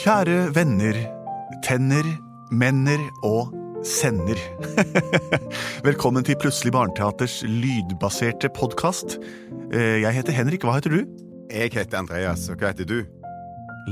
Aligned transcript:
Kjære 0.00 0.54
venner, 0.56 0.96
tenner, 1.64 2.06
menner 2.52 3.02
og 3.22 3.50
sender. 3.84 4.40
Velkommen 5.88 6.24
til 6.24 6.38
Plutselig 6.40 6.72
barneteaters 6.72 7.42
lydbaserte 7.44 8.48
podkast. 8.48 9.18
Jeg 9.72 10.14
heter 10.14 10.32
Henrik, 10.32 10.64
hva 10.64 10.78
heter 10.78 10.90
du? 10.90 11.04
Jeg 11.52 11.74
heter 11.74 11.98
Andreas, 11.98 12.48
og 12.48 12.56
hva 12.56 12.72
heter 12.72 12.88
du? 12.88 13.02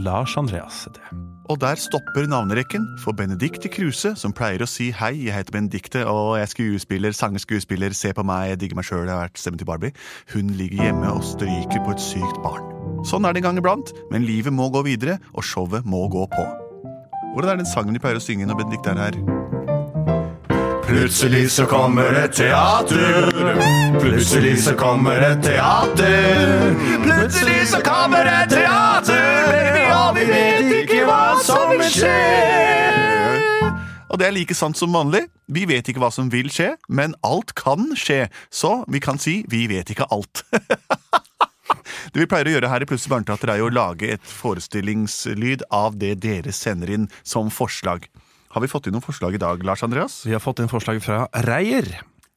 Lars 0.01 0.37
Andreas 0.41 0.87
heter 0.89 1.05
jeg. 1.11 1.21
Og 1.53 1.61
der 1.61 1.75
stopper 1.75 2.27
navnerekken 2.29 2.99
for 3.05 3.13
Benedicte 3.13 3.69
Kruse, 3.69 4.15
som 4.17 4.33
pleier 4.33 4.65
å 4.65 4.69
si 4.69 4.89
hei, 4.97 5.15
jeg 5.27 5.37
heter 5.37 5.53
Benedicte, 5.53 6.07
og 6.09 6.39
jeg 6.39 6.49
er 6.49 6.55
skuespiller, 6.55 7.13
sanger, 7.13 7.45
skuespiller, 7.45 7.93
se 7.93 8.13
på 8.17 8.25
meg, 8.25 8.49
jeg 8.55 8.61
digger 8.65 8.81
meg 8.81 8.89
sjøl, 8.89 9.05
jeg 9.05 9.13
har 9.13 9.29
vært 9.29 9.45
stemmen 9.45 9.61
til 9.61 9.69
Barbie. 9.69 9.93
Hun 10.33 10.57
ligger 10.57 10.89
hjemme 10.89 11.13
og 11.13 11.25
stryker 11.25 11.85
på 11.85 11.97
et 11.97 12.05
sykt 12.09 12.45
barn. 12.45 12.78
Sånn 13.07 13.27
er 13.27 13.35
det 13.35 13.43
en 13.43 13.51
gang 13.51 13.59
iblant, 13.61 13.93
men 14.11 14.27
livet 14.27 14.55
må 14.55 14.69
gå 14.75 14.83
videre, 14.87 15.19
og 15.35 15.45
showet 15.47 15.87
må 15.87 16.07
gå 16.11 16.25
på. 16.33 16.47
Hvordan 17.35 17.53
er 17.53 17.61
den 17.61 17.69
sangen 17.71 17.95
de 17.95 18.03
pleier 18.03 18.19
å 18.19 18.23
synge 18.23 18.49
når 18.49 18.59
Benedikt 18.63 18.89
er 18.91 18.99
her? 18.99 19.19
Plutselig 20.89 21.51
så 21.53 21.67
kommer 21.69 22.17
et 22.17 22.33
teater. 22.33 23.29
Plutselig 24.01 24.55
så 24.65 24.73
kommer 24.79 25.21
et 25.21 25.43
teater. 25.45 26.73
Plutselig 27.05 27.69
så 27.75 27.83
kommer 27.85 28.25
et 28.25 28.51
teater, 28.51 29.53
baby, 29.53 29.85
og 29.93 30.17
vi 30.17 30.27
vet 30.33 30.75
ikke 30.81 31.05
hva 31.05 31.23
som 31.45 31.75
vil 31.77 31.85
skje. 31.93 32.17
Og 34.09 34.17
det 34.19 34.27
er 34.27 34.35
like 34.35 34.57
sant 34.57 34.81
som 34.81 34.97
vanlig. 34.97 35.27
Vi 35.47 35.69
vet 35.69 35.87
ikke 35.93 36.01
hva 36.03 36.09
som 36.11 36.33
vil 36.33 36.49
skje, 36.51 36.73
men 36.89 37.15
alt 37.23 37.53
kan 37.55 37.93
skje. 37.95 38.25
Så 38.51 38.81
vi 38.89 39.05
kan 39.05 39.21
si 39.21 39.43
vi 39.53 39.67
vet 39.71 39.93
ikke 39.93 40.09
alt. 40.11 40.43
Det 42.13 42.23
vi 42.23 42.29
pleier 42.31 42.49
å 42.49 42.55
gjøre 42.57 42.71
her 42.73 42.85
i 42.85 42.89
Plutselig 42.89 43.13
barneteater, 43.13 43.53
er 43.53 43.61
jo 43.61 43.69
å 43.69 43.75
lage 43.75 44.09
et 44.15 44.25
forestillingslyd 44.25 45.67
av 45.75 45.99
det 46.01 46.15
dere 46.23 46.55
sender 46.57 46.93
inn 46.95 47.09
som 47.27 47.51
forslag. 47.53 48.07
Har 48.55 48.65
vi 48.65 48.71
fått 48.71 48.89
inn 48.89 48.97
noen 48.97 49.05
forslag 49.05 49.37
i 49.37 49.41
dag, 49.43 49.63
Lars 49.67 49.85
Andreas? 49.85 50.23
Vi 50.25 50.33
har 50.33 50.41
fått 50.43 50.63
inn 50.65 50.71
forslag 50.73 51.03
fra 51.05 51.27
Reier, 51.45 51.91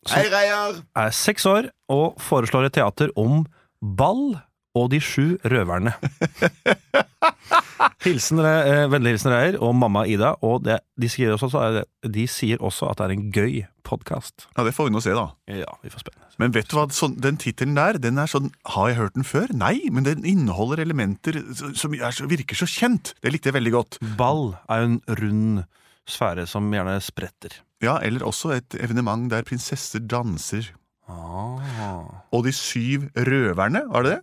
Hei, 0.10 0.26
Reier. 0.34 0.82
er 0.98 1.12
seks 1.14 1.46
år 1.46 1.70
og 1.94 2.18
foreslår 2.20 2.68
et 2.68 2.76
teater 2.80 3.12
om 3.16 3.44
ball 3.82 4.34
og 4.76 4.90
de 4.92 5.00
sju 5.04 5.38
røverne. 5.46 5.94
Hilsen, 8.06 8.40
eh, 8.46 8.88
Vennlig 8.92 9.16
hilsen 9.16 9.32
Reier 9.34 9.58
og 9.62 9.76
mamma 9.78 10.06
Ida. 10.10 10.34
Og 10.46 10.64
det, 10.66 10.80
de, 11.00 11.10
sier 11.12 11.36
også, 11.36 11.84
de 12.02 12.26
sier 12.30 12.62
også 12.62 12.90
at 12.92 13.02
det 13.02 13.08
er 13.08 13.16
en 13.16 13.28
gøy 13.34 13.62
podkast. 13.88 14.48
Ja, 14.58 14.66
Det 14.66 14.74
får 14.76 14.90
vi 14.90 14.96
nå 14.96 15.02
se, 15.04 15.16
da. 15.18 15.28
Ja, 15.50 15.72
vi 15.84 15.92
får 15.94 16.06
spennende. 16.06 16.30
Men 16.42 16.56
vet 16.56 16.70
du 16.72 16.78
hva, 16.78 16.88
så, 16.94 17.12
den 17.12 17.38
tittelen 17.42 17.78
der, 17.78 18.00
den 18.02 18.18
er 18.22 18.30
sånn 18.32 18.50
Har 18.74 18.90
jeg 18.90 18.98
hørt 18.98 19.18
den 19.18 19.28
før? 19.28 19.52
Nei, 19.54 19.76
men 19.94 20.08
den 20.08 20.26
inneholder 20.28 20.82
elementer 20.82 21.42
som 21.78 21.94
er 21.98 22.22
virker 22.32 22.58
så 22.58 22.70
kjent. 22.70 23.14
Det 23.22 23.34
likte 23.34 23.52
jeg 23.52 23.60
veldig 23.60 23.76
godt. 23.76 24.00
Ball 24.18 24.56
er 24.72 24.84
jo 24.84 24.92
en 24.92 25.02
rund 25.22 25.64
sfære 26.10 26.48
som 26.50 26.72
gjerne 26.74 26.98
spretter. 27.04 27.60
Ja, 27.82 27.98
Eller 28.02 28.26
også 28.26 28.56
et 28.58 28.78
evenement 28.78 29.30
der 29.32 29.46
prinsesser 29.48 30.02
danser. 30.02 30.72
Ah. 31.10 32.22
Og 32.32 32.46
de 32.46 32.54
syv 32.56 33.10
røverne, 33.18 33.84
var 33.92 34.06
det 34.06 34.14
det? 34.16 34.22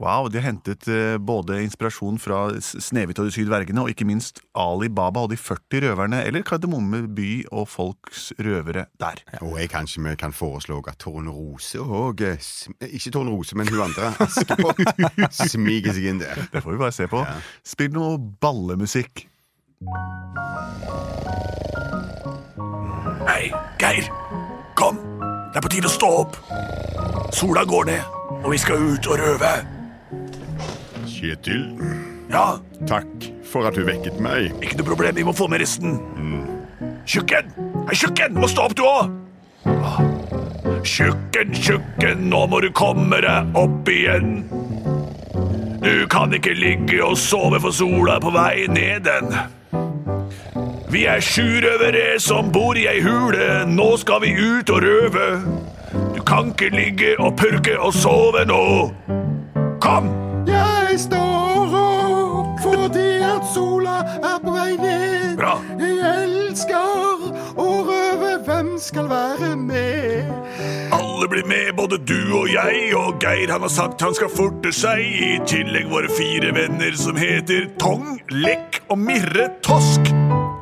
Ja. 0.00 0.20
Wow, 0.20 0.30
de 0.32 0.38
har 0.38 0.46
hentet 0.46 0.88
eh, 0.88 1.18
både 1.18 1.58
inspirasjon 1.62 2.16
fra 2.18 2.46
Snehvit 2.60 3.18
og 3.20 3.26
de 3.28 3.34
syv 3.34 3.50
dvergene, 3.50 3.82
og 3.82 3.92
ikke 3.92 4.06
minst 4.08 4.40
Ali 4.56 4.88
Baba 4.88 5.26
og 5.26 5.30
de 5.32 5.36
40 5.36 5.82
røverne, 5.84 6.22
eller 6.24 6.44
Kardemomme 6.46 7.02
by 7.16 7.44
og 7.52 7.68
folks 7.68 8.30
røvere 8.40 8.86
der. 9.00 9.20
Og 9.44 9.58
jeg 9.60 9.68
kanskje 9.68 10.02
vi 10.06 10.14
kan 10.16 10.32
foreslå 10.32 10.80
at 10.88 10.96
Tornerose 11.04 11.80
og 11.80 12.22
eh, 12.24 12.40
Ikke 12.88 13.12
Tornerose, 13.12 13.56
men 13.56 13.68
hun 13.68 13.82
andre, 13.90 14.12
Askepott, 14.24 14.80
smiger 15.36 15.92
seg 15.92 16.08
inn 16.14 16.22
der. 16.22 16.46
Det 16.48 16.62
får 16.64 16.72
vi 16.72 16.80
bare 16.80 16.96
se 16.96 17.08
på. 17.10 17.20
Spill 17.66 17.92
noe 17.92 18.16
ballemusikk. 18.40 19.26
Hei, 23.28 23.50
Geir. 23.80 24.08
Kom. 24.80 24.96
Det 25.52 25.60
er 25.60 25.66
på 25.66 25.74
tide 25.76 25.90
å 25.90 25.92
stå 25.92 26.10
opp. 26.22 26.40
Sola 27.36 27.66
går 27.68 27.92
ned, 27.92 28.18
og 28.40 28.48
vi 28.54 28.62
skal 28.64 28.80
ut 28.94 29.10
og 29.12 29.20
røve. 29.20 29.52
Kjetil, 31.20 31.66
Ja, 32.30 32.56
takk 32.88 33.26
for 33.44 33.66
at 33.68 33.74
du 33.74 33.82
vekket 33.84 34.20
meg. 34.22 34.52
ikke 34.62 34.78
noe 34.78 34.86
problem. 34.86 35.14
Vi 35.16 35.24
må 35.26 35.34
få 35.36 35.48
med 35.50 35.60
resten. 35.60 35.98
Tjukken! 37.04 37.50
Hei, 37.88 37.94
tjukken! 37.98 38.38
Må 38.38 38.48
stå 38.48 38.68
opp, 38.68 38.76
du 38.78 38.84
òg! 38.86 39.10
Tjukken, 40.86 41.52
tjukken, 41.52 42.22
nå 42.30 42.46
må 42.48 42.60
du 42.62 42.70
komme 42.72 43.18
deg 43.20 43.58
opp 43.58 43.88
igjen. 43.90 44.46
Du 45.82 46.06
kan 46.08 46.32
ikke 46.32 46.54
ligge 46.54 47.02
og 47.04 47.18
sove 47.18 47.60
for 47.60 47.74
sola 47.74 48.16
er 48.16 48.24
på 48.24 48.32
vei 48.32 48.66
ned 48.70 49.04
den. 49.04 49.34
Vi 50.90 51.04
er 51.06 51.20
sju 51.20 51.60
røvere 51.60 52.16
som 52.22 52.48
bor 52.54 52.78
i 52.78 52.86
ei 52.88 53.00
hule, 53.04 53.66
nå 53.66 53.90
skal 54.00 54.22
vi 54.24 54.32
ut 54.38 54.70
og 54.70 54.82
røve. 54.86 55.28
Du 56.14 56.22
kan 56.22 56.54
ikke 56.54 56.72
ligge 56.72 57.14
og 57.18 57.36
purke 57.36 57.76
og 57.76 57.92
sove 57.94 58.46
nå. 58.48 58.64
Kom! 59.82 60.19
Står 61.00 61.76
opp 61.80 62.60
fordi 62.60 63.08
at 63.24 63.46
sola 63.54 64.00
er 64.20 64.40
på 64.42 64.52
vei 64.52 64.74
ned. 64.76 65.36
Bra. 65.38 65.54
Jeg 65.80 65.96
elsker 66.10 67.56
å 67.56 67.68
røve, 67.86 68.34
hvem 68.44 68.74
skal 68.82 69.08
være 69.08 69.54
med? 69.56 70.28
Alle 70.92 71.28
blir 71.30 71.46
med, 71.48 71.72
både 71.78 72.00
du 72.04 72.18
og 72.36 72.50
jeg, 72.52 72.90
og 72.98 73.22
Geir 73.22 73.52
han 73.54 73.64
har 73.64 73.72
sagt 73.72 74.04
han 74.04 74.16
skal 74.16 74.32
forte 74.32 74.72
seg. 74.76 75.00
I 75.00 75.32
tillegg 75.48 75.88
våre 75.92 76.10
fire 76.12 76.52
venner 76.56 76.96
som 77.00 77.16
heter 77.16 77.70
Tong, 77.80 78.18
Lekk 78.34 78.82
og 78.90 79.00
Mirre 79.00 79.48
Tosk. 79.64 80.12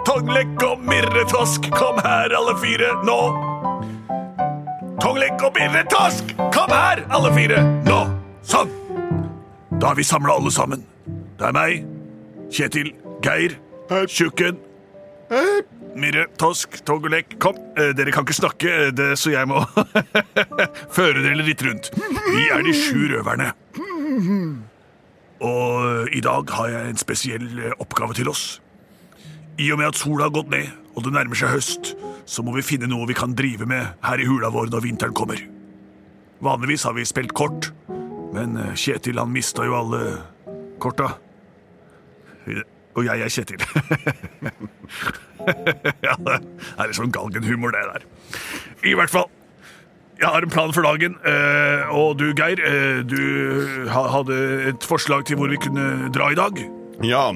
Tong, 0.06 0.30
Lekk 0.30 0.62
og 0.68 0.84
Mirre 0.86 1.26
Tosk, 1.32 1.66
kom 1.74 1.98
her 2.04 2.34
alle 2.38 2.54
fire 2.62 2.94
nå. 3.08 3.20
Tong, 5.02 5.18
Lekk 5.18 5.48
og 5.48 5.58
Mirre 5.58 5.82
Tosk, 5.90 6.36
kom 6.54 6.70
her 6.74 7.02
alle 7.10 7.34
fire 7.34 7.64
nå. 7.88 8.04
Sånn. 8.48 8.70
Da 9.78 9.92
er 9.92 9.94
vi 9.94 10.02
samla 10.02 10.34
alle 10.34 10.50
sammen. 10.50 10.82
Det 11.38 11.46
er 11.46 11.54
meg, 11.54 11.84
Kjetil, 12.50 12.90
Geir, 13.22 13.54
Tjukken, 14.10 14.58
Mirre, 15.98 16.24
Tosk, 16.38 16.80
Tong. 16.86 17.04
Kom, 17.38 17.56
eh, 17.76 17.92
dere 17.94 18.12
kan 18.12 18.24
ikke 18.26 18.34
snakke, 18.34 18.68
eh, 18.68 18.90
det, 18.90 19.18
så 19.18 19.30
jeg 19.30 19.46
må 19.46 19.60
føre 20.96 21.22
dere 21.22 21.44
litt 21.46 21.62
rundt. 21.62 21.90
Vi 21.94 22.48
er 22.50 22.62
de 22.62 22.74
sju 22.74 23.06
røverne. 23.12 23.52
Og 25.38 26.10
i 26.10 26.22
dag 26.24 26.50
har 26.58 26.72
jeg 26.72 26.90
en 26.90 26.98
spesiell 26.98 27.46
eh, 27.58 27.76
oppgave 27.78 28.18
til 28.18 28.30
oss. 28.30 28.60
I 29.58 29.70
og 29.74 29.78
med 29.78 29.90
at 29.90 29.98
sola 29.98 30.26
har 30.26 30.34
gått 30.34 30.50
ned, 30.50 30.70
og 30.94 31.06
det 31.06 31.14
nærmer 31.14 31.38
seg 31.38 31.54
høst, 31.54 31.94
så 32.26 32.42
må 32.42 32.54
vi 32.56 32.66
finne 32.66 32.90
noe 32.90 33.06
vi 33.06 33.16
kan 33.18 33.34
drive 33.34 33.66
med 33.66 33.94
her 34.02 34.18
i 34.18 34.26
hula 34.26 34.50
vår 34.54 34.70
når 34.74 34.86
vinteren 34.86 35.14
kommer. 35.14 35.42
Vanligvis 36.42 36.86
har 36.86 36.94
vi 36.94 37.06
spilt 37.06 37.34
kort, 37.34 37.72
men 38.38 38.56
eh, 38.62 38.74
Kjetil 38.78 39.18
han 39.20 39.32
mista 39.34 39.66
jo 39.66 39.74
alle 39.78 40.02
korta. 40.82 41.12
Og 42.98 43.04
jeg 43.06 43.20
er 43.22 43.30
Kjetil. 43.30 43.62
ja, 46.06 46.14
det 46.18 46.38
er 46.82 46.94
sånn 46.96 47.12
galgenhumor, 47.14 47.74
det 47.74 47.84
der. 47.92 48.06
I 48.88 48.94
hvert 48.98 49.12
fall. 49.12 49.28
Jeg 50.18 50.32
har 50.34 50.42
en 50.42 50.50
plan 50.50 50.72
for 50.74 50.82
dagen. 50.82 51.14
eh, 51.22 51.86
Og 51.94 52.16
du, 52.18 52.32
Geir, 52.34 52.58
eh, 52.58 53.04
du 53.06 53.86
hadde 53.92 54.38
et 54.72 54.82
forslag 54.86 55.22
til 55.28 55.38
hvor 55.38 55.50
vi 55.52 55.60
kunne 55.62 56.08
dra 56.14 56.32
i 56.34 56.38
dag. 56.38 56.58
Ja, 57.06 57.28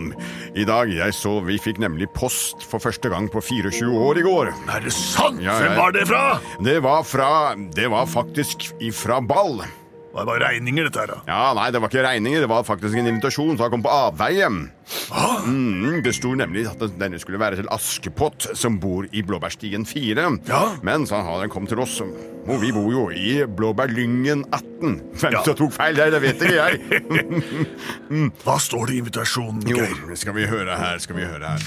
i 0.59 0.65
dag 0.67 0.91
jeg 0.91 1.15
så 1.15 1.37
vi 1.47 1.55
fikk 1.63 1.79
nemlig 1.79 2.09
post 2.17 2.65
for 2.67 2.83
første 2.83 3.07
gang 3.13 3.29
på 3.31 3.39
24 3.39 3.87
år 3.95 4.19
i 4.19 4.25
går. 4.27 4.51
Er 4.75 4.83
det 4.83 4.91
sant? 4.97 5.39
Ja, 5.45 5.55
Hvem 5.63 5.77
var 5.79 5.95
det 5.95 6.09
fra? 6.11 6.23
Det 6.59 6.81
var 6.83 7.05
fra 7.07 7.29
Det 7.55 7.87
var 7.93 8.11
faktisk 8.11 8.73
ifra 8.83 9.21
Ball. 9.23 9.63
Det 10.13 10.27
var 10.29 10.39
regninger, 10.45 10.85
dette 10.85 11.01
her. 11.01 11.07
da. 11.09 11.15
Ja, 11.27 11.53
nei, 11.57 11.71
det 11.73 11.81
var 11.81 11.89
ikke 11.89 12.03
regninger, 12.05 12.41
det 12.45 12.49
var 12.51 12.63
faktisk 12.69 12.95
en 13.01 13.07
invitasjon 13.09 13.57
som 13.57 13.71
kom 13.73 13.83
på 13.83 13.89
avveie. 13.91 14.45
Mm, 15.47 16.03
det 16.05 16.13
sto 16.15 16.35
nemlig 16.37 16.67
at 16.69 16.83
denne 17.01 17.19
skulle 17.23 17.41
være 17.41 17.57
til 17.63 17.69
Askepott, 17.73 18.51
som 18.59 18.77
bor 18.83 19.07
i 19.11 19.23
Blåbærstien 19.25 19.87
4. 19.89 20.27
Ja. 20.51 20.61
Men 20.85 21.07
så 21.09 21.23
har 21.25 21.41
den 21.41 21.51
kommet 21.51 21.73
til 21.73 21.81
oss, 21.81 21.97
og 22.05 22.61
vi 22.61 22.73
bor 22.77 22.91
jo 22.93 23.07
i 23.11 23.39
Blåbærlyngen 23.49 24.45
18. 24.53 25.01
Hvem 25.17 25.33
Ja. 25.33 25.43
som 25.47 25.55
tok 25.57 25.73
feil 25.73 25.97
der, 25.97 26.11
det 26.13 26.23
vet 26.23 26.43
ikke 26.45 26.61
jeg. 26.61 26.81
Hva 28.45 28.59
står 28.61 28.87
det 28.93 28.95
i 28.95 28.99
invitasjonen, 29.07 29.65
Jo, 29.67 29.77
Geir? 29.81 30.15
skal 30.15 30.35
vi 30.37 30.45
høre 30.47 30.77
her, 30.77 30.99
skal 30.99 31.17
vi 31.17 31.25
høre 31.25 31.57
her. 31.57 31.63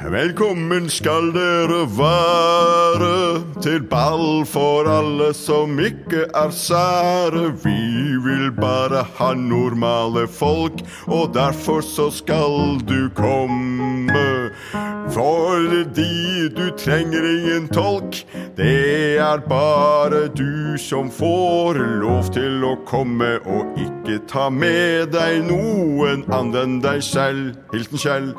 Velkommen 0.00 0.88
skal 0.88 1.26
dere 1.34 1.82
være 1.92 3.60
til 3.60 3.82
ball 3.84 4.46
for 4.48 4.88
alle 4.88 5.34
som 5.36 5.76
ikke 5.76 6.22
er 6.24 6.54
sære. 6.56 7.50
Vi 7.60 8.16
vil 8.24 8.48
bare 8.56 9.04
ha 9.18 9.34
normale 9.36 10.24
folk, 10.24 10.80
og 11.06 11.34
derfor 11.34 11.84
så 11.84 12.08
skal 12.10 12.80
du 12.88 13.10
komme. 13.14 14.50
Fordi 15.12 16.48
du 16.56 16.70
trenger 16.80 17.20
ingen 17.36 17.68
tolk. 17.68 18.24
Det 18.56 19.18
er 19.20 19.36
bare 19.48 20.28
du 20.32 20.78
som 20.78 21.10
får 21.12 21.76
lov 22.00 22.32
til 22.32 22.64
å 22.64 22.78
komme 22.88 23.36
og 23.44 23.76
ikke 23.76 24.22
ta 24.32 24.48
med 24.48 25.12
deg 25.12 25.44
noen 25.44 26.24
andre 26.32 26.64
enn 26.64 26.80
deg 26.80 27.04
selv. 27.04 27.52
Hilsen 27.74 28.00
Kjell. 28.00 28.32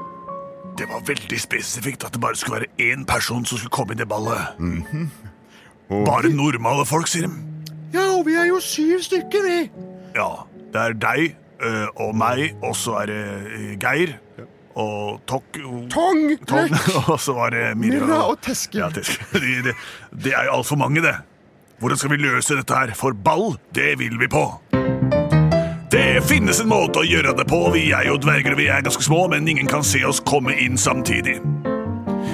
Det 0.82 0.90
var 0.90 1.04
veldig 1.06 1.38
spesifikt 1.38 2.04
at 2.08 2.16
det 2.16 2.22
bare 2.22 2.36
skulle 2.36 2.64
være 2.64 2.92
én 2.92 3.04
person 3.06 3.44
som 3.46 3.60
skulle 3.60 3.74
komme 3.76 3.94
inn 3.94 4.02
i 4.02 4.06
ballet. 4.10 4.48
ballet. 4.58 4.86
-hmm. 4.90 6.06
Bare 6.06 6.30
normale 6.30 6.86
folk, 6.86 7.08
sier 7.08 7.28
de. 7.28 7.34
Ja, 7.94 8.18
og 8.18 8.26
vi 8.26 8.34
er 8.34 8.46
jo 8.46 8.60
syv 8.60 9.02
stykker, 9.02 9.44
vi. 9.46 9.70
Ja, 10.16 10.30
det 10.74 10.82
er 10.82 10.94
deg 10.94 11.36
ø, 11.62 11.86
og 11.96 12.16
meg, 12.16 12.56
og 12.64 12.76
så 12.76 12.92
er 12.92 13.06
det 13.06 13.80
Geir 13.84 14.16
og 14.76 15.22
Tok 15.28 15.44
Tong, 15.90 16.48
Tong, 16.48 16.72
og 17.12 17.20
så 17.20 17.34
var 17.34 17.50
det 17.50 17.78
Mirra. 17.78 18.06
Mirra 18.06 18.30
og 18.30 18.42
Teske. 18.42 18.78
Ja, 18.78 18.90
Teske. 18.90 19.26
Det, 19.34 19.42
de, 19.66 19.74
de 20.24 20.34
er 20.34 20.44
jo 20.44 20.52
altfor 20.52 20.76
mange, 20.76 21.02
det. 21.02 21.16
Hvordan 21.80 21.98
skal 21.98 22.12
vi 22.12 22.16
løse 22.16 22.56
dette 22.56 22.74
her? 22.74 22.94
For 22.94 23.12
ball, 23.12 23.60
det 23.76 24.00
vil 24.00 24.20
vi 24.20 24.28
på. 24.28 24.62
Det 25.92 26.22
finnes 26.24 26.62
en 26.64 26.70
måte 26.72 27.02
å 27.02 27.04
gjøre 27.04 27.34
det 27.36 27.44
på. 27.50 27.58
Vi 27.74 27.90
er 27.92 28.06
jo 28.08 28.14
dverger 28.24 28.54
og 28.54 28.60
vi 28.62 28.70
er 28.72 28.84
ganske 28.86 29.04
små, 29.04 29.26
men 29.34 29.48
ingen 29.52 29.68
kan 29.68 29.84
se 29.84 30.00
oss 30.08 30.22
komme 30.24 30.54
inn 30.56 30.78
samtidig. 30.80 31.34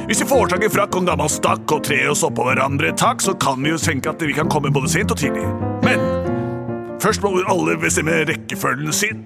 Hvis 0.06 0.22
vi 0.22 0.28
får 0.30 0.52
tak 0.52 0.68
i 0.68 0.70
frakk 0.70 0.94
og 0.94 1.02
en 1.02 1.10
gammel 1.10 1.32
stakk 1.32 1.74
og 1.74 1.82
trer 1.88 2.12
oss 2.12 2.22
oppå 2.28 2.46
hverandre 2.46 2.92
et 2.92 3.02
tak, 3.02 3.26
så 3.26 3.34
kan 3.42 3.58
vi 3.66 3.74
jo 3.74 3.82
tenke 3.82 4.14
at 4.14 4.22
vi 4.22 4.38
kan 4.38 4.52
komme 4.54 4.70
både 4.70 4.94
sent 4.94 5.10
og 5.10 5.18
tidlig. 5.18 5.50
Men 5.82 6.06
først 7.02 7.26
må 7.26 7.34
alle 7.50 7.80
bestemme 7.82 8.22
rekkefølgen 8.30 8.94
sin. 8.94 9.26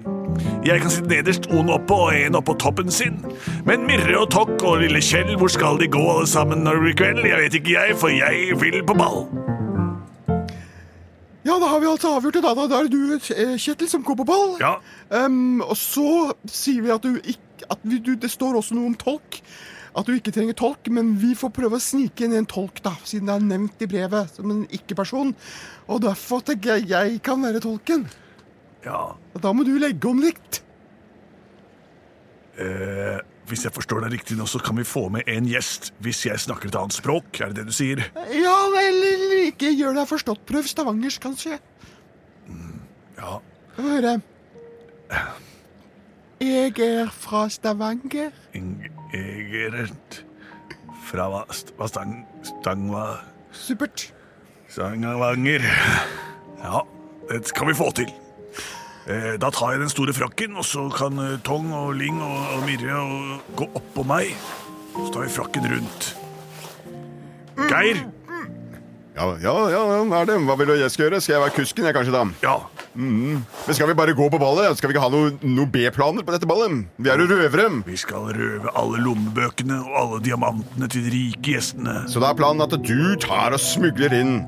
Jeg 0.64 0.80
kan 0.80 0.96
sitte 0.96 1.12
nederst, 1.12 1.52
on 1.52 1.68
oppå 1.68 2.06
og 2.08 2.16
en 2.16 2.40
oppå 2.40 2.56
toppen 2.56 2.88
sin. 2.88 3.20
Men 3.68 3.84
Mirre 3.84 4.16
og 4.24 4.30
Tokk 4.32 4.56
og 4.64 4.80
lille 4.80 5.04
Kjell, 5.04 5.36
hvor 5.36 5.52
skal 5.52 5.76
de 5.76 5.92
gå 5.92 6.08
alle 6.08 6.30
sammen 6.30 6.64
når 6.64 6.80
det 6.80 6.88
blir 6.88 7.00
kveld? 7.04 7.26
Jeg 7.28 7.44
vet 7.44 7.60
ikke 7.60 7.76
jeg, 7.76 8.00
for 8.00 8.16
jeg 8.16 8.56
vil 8.64 8.80
på 8.80 8.96
ball. 8.96 9.26
Ja, 11.42 11.56
da 11.58 11.66
har 11.66 11.80
vi 11.82 11.88
altså 11.90 12.12
avgjort 12.16 12.36
det, 12.38 12.42
da. 12.44 12.54
Da 12.54 12.66
da 12.70 12.78
er 12.78 12.88
det 12.88 12.94
du, 12.94 13.34
eh, 13.34 13.56
Kjetil, 13.58 13.88
som 13.90 14.04
går 14.06 14.20
på 14.22 14.28
ball. 14.28 14.56
Ja, 14.62 14.76
Um, 15.12 15.60
og 15.60 15.76
så 15.76 16.32
sier 16.48 16.80
vi 16.80 16.92
at, 16.94 17.02
du 17.04 17.18
ikke, 17.20 17.66
at 17.68 17.82
vi, 17.84 17.98
du, 18.00 18.14
det 18.16 18.30
står 18.32 18.56
også 18.56 18.72
noe 18.78 18.88
om 18.88 18.94
tolk. 18.96 19.42
At 19.92 20.06
du 20.08 20.14
ikke 20.14 20.32
trenger 20.32 20.56
tolk, 20.56 20.88
men 20.88 21.10
vi 21.20 21.34
får 21.36 21.50
prøve 21.52 21.76
å 21.76 21.82
snike 21.82 22.24
inn 22.24 22.32
en 22.38 22.48
tolk, 22.48 22.80
da, 22.80 22.94
siden 23.04 23.28
det 23.28 23.34
er 23.34 23.44
nevnt 23.44 23.84
i 23.84 23.88
brevet 23.90 24.38
som 24.38 24.48
en 24.54 24.62
ikke-person. 24.72 25.34
Og 25.92 26.00
derfor 26.00 26.40
tenker 26.48 26.78
jeg 26.78 26.88
jeg 26.94 27.18
kan 27.26 27.44
være 27.44 27.60
tolken. 27.60 28.06
ja. 28.86 29.02
Og 29.34 29.42
da 29.44 29.52
må 29.52 29.66
du 29.68 29.74
legge 29.78 30.08
om 30.08 30.22
likt. 30.22 30.62
Eh, 32.56 33.20
hvis 33.52 33.66
jeg 33.66 33.74
forstår 33.76 34.06
deg 34.06 34.16
riktig 34.16 34.38
nå, 34.38 34.46
så 34.48 34.60
kan 34.64 34.78
vi 34.80 34.86
få 34.88 35.06
med 35.12 35.28
en 35.28 35.48
gjest 35.48 35.92
hvis 36.04 36.24
jeg 36.24 36.40
snakker 36.40 36.70
et 36.70 36.78
annet 36.80 36.96
språk. 36.96 37.28
Er 37.40 37.52
det 37.52 37.62
det 37.62 37.68
du 37.68 37.76
sier? 37.76 38.00
Ja, 38.32 38.56
eller 38.80 39.36
ikke 39.44 39.72
gjør 39.76 39.98
deg 40.00 40.08
forstått. 40.08 40.44
Prøv 40.48 40.68
stavangersk, 40.70 41.22
kanskje. 41.28 41.58
Ja. 43.18 43.38
Få 43.76 43.84
høre. 43.86 44.16
Jeg 46.42 46.72
er 46.82 47.12
fra 47.14 47.44
Stavanger. 47.52 48.32
Jeg 48.52 49.60
er 49.68 49.92
fra 51.06 51.28
hva 51.28 51.44
stang, 51.90 52.16
stangva, 52.48 53.04
Supert. 53.52 54.08
Stangavanger. 54.72 55.60
Ja, 56.64 56.80
det 57.28 57.44
skal 57.52 57.68
vi 57.68 57.76
få 57.76 57.90
til. 58.00 58.08
Eh, 59.10 59.34
da 59.40 59.50
tar 59.50 59.74
jeg 59.74 59.82
den 59.82 59.90
store 59.90 60.14
frakken, 60.14 60.56
og 60.60 60.66
så 60.66 60.86
kan 60.94 61.18
eh, 61.18 61.38
Tong 61.46 61.72
og 61.74 61.94
Ling 61.98 62.20
og, 62.22 62.62
Mirre 62.68 63.02
gå 63.58 63.66
oppå 63.74 64.04
meg. 64.06 64.34
Så 64.94 65.08
tar 65.10 65.26
vi 65.26 65.32
frakken 65.32 65.70
rundt. 65.72 66.12
Geir! 67.66 68.04
Ja, 69.12 69.26
ja, 69.42 69.52
ja, 69.68 69.80
er 70.16 70.28
det. 70.28 70.38
Hva 70.46 70.54
vil 70.56 70.70
du 70.70 70.78
jeg 70.78 70.92
skal 70.92 71.04
gjøre? 71.04 71.18
Skal 71.20 71.34
jeg 71.34 71.42
være 71.42 71.54
kusken, 71.58 71.84
jeg 71.84 71.96
kanskje, 71.98 72.14
da? 72.14 72.22
Ja, 72.44 72.54
Men 72.94 73.44
skal 73.68 73.90
vi 73.90 73.96
bare 73.96 74.14
gå 74.16 74.28
på 74.32 74.40
ballet? 74.40 74.78
Skal 74.78 74.88
vi 74.88 74.96
ikke 74.96 75.04
ha 75.04 75.10
noen 75.12 75.36
noe 75.52 75.68
B-planer 75.68 76.24
på 76.24 76.32
dette 76.32 76.48
ballet? 76.48 76.86
Vi 76.96 77.12
er 77.12 77.20
jo 77.20 77.28
røvere. 77.28 77.68
vi 77.84 77.96
skal 78.00 78.30
røve 78.36 78.72
alle 78.72 79.02
lommebøkene 79.04 79.82
og 79.82 79.98
alle 80.00 80.22
diamantene 80.24 80.88
til 80.88 81.04
de 81.04 81.12
rike 81.12 81.56
gjestene. 81.56 82.06
Så 82.08 82.24
da 82.24 82.32
er 82.32 82.40
planen 82.40 82.64
at 82.64 82.72
du 82.72 83.14
tar 83.20 83.52
og 83.52 83.60
smugler 83.60 84.16
inn 84.16 84.42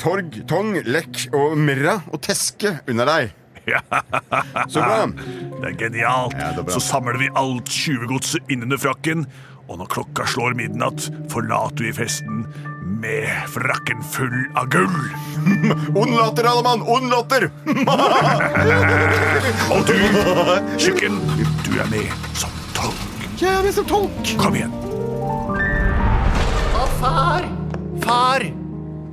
Torg, 0.00 0.42
Tong, 0.48 0.76
Lekk 0.84 1.30
og 1.32 1.56
Mirra 1.56 2.02
og 2.12 2.20
Teske 2.24 2.76
under 2.88 3.08
deg. 3.08 3.45
Ja, 3.66 3.80
Så 4.70 4.78
bra. 4.80 5.06
det 5.60 5.66
er 5.72 5.76
genialt. 5.80 6.36
Ja, 6.38 6.52
det 6.54 6.60
er 6.62 6.66
bra. 6.68 6.74
Så 6.76 6.80
samler 6.86 7.16
vi 7.18 7.26
alt 7.34 7.66
tjuvegodset 7.72 8.46
innunder 8.52 8.78
frakken, 8.78 9.24
og 9.66 9.80
når 9.80 9.88
klokka 9.90 10.22
slår 10.30 10.54
midnatt, 10.54 11.08
forlater 11.32 11.82
vi 11.88 11.92
festen 11.96 12.44
med 13.02 13.26
frakken 13.50 14.04
full 14.14 14.36
av 14.56 14.68
gull. 14.70 14.94
Ond 15.98 16.14
latter, 16.14 16.46
alle 16.46 16.62
mann! 16.62 16.84
Ond 16.86 17.10
latter! 17.10 17.48
Og 19.74 19.82
du, 19.90 19.98
tjukken, 20.78 21.18
du 21.66 21.74
er 21.82 21.90
med 21.90 22.06
som 22.38 22.54
tolk. 22.78 23.02
Jeg 23.42 23.50
er 23.50 23.66
med 23.66 23.74
som 23.76 23.84
tolk. 23.90 24.30
Kom 24.40 24.54
igjen. 24.56 24.70
Å, 26.78 26.86
far! 27.02 27.50
Far! 28.06 28.46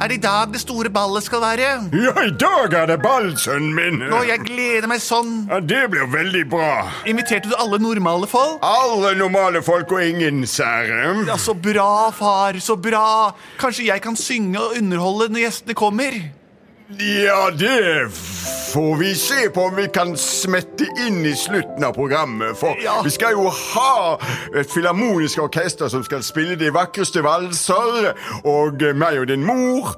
Er 0.01 0.09
det 0.09 0.15
i 0.17 0.21
dag 0.23 0.49
det 0.51 0.59
store 0.61 0.89
ballet 0.89 1.23
skal 1.23 1.41
være? 1.43 1.67
Ja, 1.93 2.13
i 2.25 2.31
dag 2.41 2.73
er 2.75 2.87
det 2.89 2.97
ball, 3.03 3.29
sønnen 3.39 3.73
min. 3.77 4.01
Å, 4.09 4.23
jeg 4.27 4.41
gleder 4.47 4.89
meg 4.89 4.99
sånn. 5.03 5.45
Ja, 5.51 5.59
Det 5.61 5.83
blir 5.93 6.09
veldig 6.11 6.43
bra. 6.51 6.89
Inviterte 7.07 7.51
du 7.51 7.55
alle 7.61 7.77
normale 7.79 8.27
folk? 8.27 8.57
Alle 8.65 9.13
normale 9.19 9.61
folk 9.63 9.91
og 9.93 10.01
ingen 10.03 10.43
sære. 10.49 11.25
Ja, 11.29 11.37
Så 11.37 11.53
bra, 11.55 12.09
far. 12.11 12.57
Så 12.59 12.75
bra. 12.75 13.31
Kanskje 13.61 13.85
jeg 13.91 14.01
kan 14.03 14.17
synge 14.19 14.59
og 14.59 14.77
underholde 14.81 15.29
når 15.31 15.45
gjestene 15.47 15.77
kommer? 15.77 16.17
Ja, 16.99 17.49
det 17.59 18.11
får 18.73 18.95
vi 18.97 19.15
se 19.15 19.49
på 19.49 19.61
om 19.61 19.75
vi 19.75 19.87
kan 19.93 20.15
smette 20.17 20.85
inn 21.07 21.25
i 21.25 21.33
slutten 21.37 21.83
av 21.83 21.93
programmet. 21.93 22.57
For 22.57 22.75
Ja. 22.83 23.01
vi 23.05 23.09
skal 23.09 23.31
jo 23.31 23.49
ha 23.49 24.17
et 24.55 24.69
filharmonisk 24.71 25.39
orkester 25.39 25.87
som 25.89 26.03
skal 26.03 26.23
spille 26.23 26.55
de 26.55 26.71
vakreste 26.73 27.23
valser. 27.23 28.13
Og 28.45 28.81
meg 28.95 29.19
og 29.19 29.27
din 29.27 29.45
mor, 29.45 29.95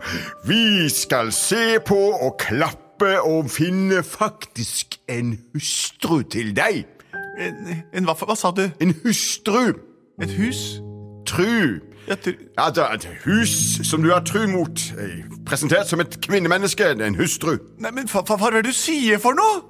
vi 0.48 0.90
skal 0.90 1.32
se 1.32 1.80
på 1.86 2.00
og 2.22 2.38
klappe 2.40 3.22
og 3.22 3.50
finne 3.52 4.04
faktisk 4.04 4.98
en 5.10 5.38
hustru 5.54 6.22
til 6.24 6.54
deg. 6.56 6.86
En, 7.40 7.84
en 7.94 8.06
hva, 8.08 8.14
hva 8.16 8.36
sa 8.36 8.52
du? 8.52 8.70
En 8.80 8.96
hustru. 9.04 9.74
Et 10.22 10.32
hus? 10.32 10.80
Tru. 11.28 11.80
Et 12.08 13.08
hus 13.26 13.80
som 13.84 14.04
du 14.04 14.12
er 14.14 14.20
tru 14.22 14.48
mot. 14.48 14.80
eh, 15.00 15.24
Presentert 15.46 15.88
som 15.88 16.00
et 16.00 16.18
kvinnemenneske. 16.22 16.92
En 17.06 17.16
hustru. 17.16 17.58
Nei, 17.80 17.92
men 17.92 18.08
fa- 18.08 18.22
fa- 18.28 18.36
hva 18.38 18.48
er 18.48 18.62
det 18.62 18.66
du 18.66 18.72
sier 18.74 19.18
for 19.20 19.34
noe? 19.34 19.62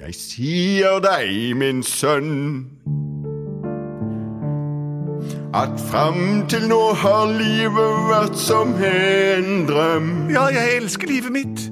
Jeg 0.00 0.14
sier 0.14 1.00
deg, 1.02 1.56
min 1.56 1.82
sønn, 1.82 2.66
at 5.54 5.80
fram 5.90 6.46
til 6.48 6.68
nå 6.68 6.92
har 6.94 7.26
livet 7.26 7.96
vært 8.10 8.36
som 8.38 8.74
en 8.84 9.66
drøm. 9.66 10.30
Ja, 10.30 10.46
jeg 10.54 10.76
elsker 10.76 11.08
livet 11.08 11.32
mitt. 11.32 11.64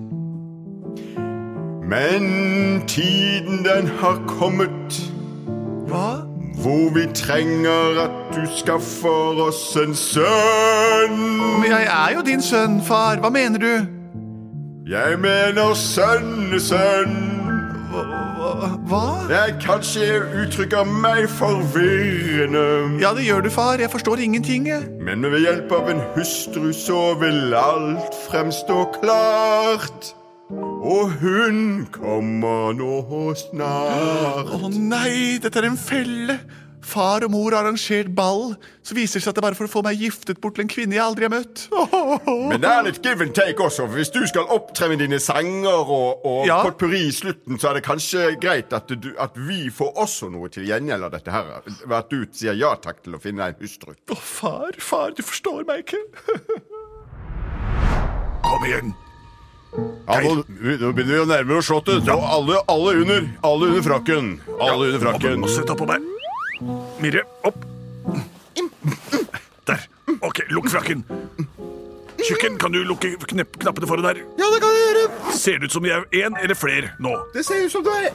Men 1.86 2.82
tiden 2.88 3.62
den 3.64 3.86
har 4.00 4.18
kommet 4.26 4.96
Hva? 5.86 6.25
Hvor 6.66 6.90
vi 6.94 7.06
trenger 7.14 8.00
at 8.02 8.14
du 8.35 8.42
skaffer 8.56 9.38
oss 9.46 9.76
en 9.78 9.94
sønn. 9.94 11.20
Men 11.61 11.70
jeg 11.70 11.87
er 11.87 12.14
jo 12.16 12.25
din 12.26 12.42
sønn, 12.42 12.80
far. 12.82 13.20
Hva 13.23 13.30
mener 13.30 13.62
du? 13.62 13.75
Jeg 14.90 15.18
mener 15.23 15.75
sønnesønn. 15.78 17.14
Hva? 18.90 19.04
Jeg 19.30 19.54
kanskje 19.62 20.08
jeg 20.08 20.26
uttrykker 20.42 20.85
meg 20.90 21.30
forvirrende. 21.38 22.66
Ja, 23.02 23.14
det 23.14 23.28
gjør 23.28 23.46
du, 23.46 23.50
far. 23.50 23.78
Jeg 23.78 23.90
forstår 23.90 24.26
ingenting. 24.26 24.66
Men 25.06 25.23
ved 25.23 25.46
hjelp 25.46 25.73
av 25.73 25.90
en 25.94 26.02
hustru 26.18 26.73
så 26.75 27.14
vil 27.23 27.54
alt 27.54 28.14
fremstå 28.26 28.85
klart. 28.99 30.14
Og 30.50 31.10
hun 31.18 31.86
kommer 31.90 32.70
nå 32.76 33.00
snart. 33.34 34.52
Å 34.54 34.70
nei, 34.70 35.38
dette 35.42 35.58
er 35.58 35.66
en 35.72 35.78
felle. 35.80 36.38
Far 36.86 37.24
og 37.26 37.32
mor 37.34 37.50
har 37.50 37.64
arrangert 37.66 38.12
ball. 38.14 38.52
Så 38.86 38.94
viser 38.94 39.18
det 39.18 39.24
seg 39.24 39.32
at 39.32 39.34
det 39.34 39.42
er 39.42 39.46
bare 39.48 39.58
for 39.58 39.66
å 39.66 39.72
få 39.72 39.80
meg 39.82 39.98
giftet 39.98 40.38
bort 40.38 40.54
til 40.54 40.62
en 40.62 40.70
kvinne 40.70 40.94
jeg 40.94 41.02
aldri 41.02 41.26
har 41.26 41.32
møtt. 41.34 41.64
Men 42.52 42.62
det 42.62 42.70
er 42.70 42.84
litt 42.86 43.00
give 43.02 43.24
and 43.26 43.34
take 43.34 43.58
også. 43.58 43.88
for 43.88 43.98
Hvis 43.98 44.12
du 44.14 44.20
skal 44.30 44.46
opptre 44.54 44.86
med 44.92 45.02
dine 45.02 45.18
sanger 45.18 45.82
og, 45.82 46.22
og 46.22 46.46
Ja. 46.46 46.60
potpurri 46.62 47.00
i 47.08 47.14
slutten, 47.16 47.58
så 47.58 47.72
er 47.72 47.80
det 47.80 47.84
kanskje 47.88 48.28
greit 48.38 48.70
at, 48.76 48.86
du, 49.02 49.10
at 49.18 49.34
vi 49.48 49.66
får 49.74 49.98
også 50.04 50.30
noe 50.30 50.46
til 50.54 50.68
gjengjeld 50.70 51.08
av 51.08 51.16
dette 51.16 51.34
her. 51.34 51.50
Ved 51.66 51.96
at 51.98 52.12
du 52.14 52.22
sier 52.30 52.54
ja 52.54 52.70
takk 52.78 53.02
til 53.02 53.18
å 53.18 53.22
finne 53.24 53.42
deg 53.48 53.58
en 53.58 53.66
hustru. 53.66 53.96
Å, 54.14 54.20
far, 54.22 54.78
far, 54.78 55.10
du 55.18 55.24
forstår 55.26 55.66
meg 55.66 55.82
ikke. 55.88 56.04
Kom 58.46 58.62
igjen. 58.70 58.94
Ja, 60.06 60.21
nå, 60.23 60.35
nå 60.47 60.90
begynner 60.95 61.12
vi 61.12 61.23
å 61.23 61.28
nærme 61.28 61.59
oss 61.59 61.68
slottet. 61.68 62.06
Ja. 62.09 62.16
alle, 62.16 62.61
alle 62.71 62.95
under 63.02 63.26
alle 63.45 63.71
under 63.73 63.85
frakken. 63.85 64.37
Alle 64.56 64.90
under 64.92 65.02
frakken. 65.02 65.40
Må 65.42 65.50
sett 65.52 65.71
opp 65.73 65.83
på 65.83 65.88
meg. 65.90 66.04
Mirre, 67.02 67.26
opp. 67.45 67.59
Der. 69.66 69.83
Ok, 70.23 70.45
lukk 70.54 70.71
frakken. 70.73 71.02
Tjukken, 72.26 72.56
kan 72.59 72.73
du 72.73 72.80
lukke 72.87 73.12
knepp, 73.28 73.59
knappene 73.61 73.87
foran 73.87 74.06
der? 74.06 74.21
Ja, 74.40 74.47
det 74.50 74.61
kan 74.62 74.73
jeg 74.73 74.85
gjøre. 74.87 75.33
Ser 75.37 75.59
det 75.61 75.68
ut 75.68 75.75
som 75.76 75.85
de 75.85 75.92
er 75.95 76.06
én 76.16 76.38
eller 76.40 76.56
flere 76.59 76.92
nå? 77.02 77.12
Det 77.35 77.45
ser 77.47 77.66
ut 77.66 77.75
som 77.75 77.85
det 77.87 77.97
er 77.99 78.14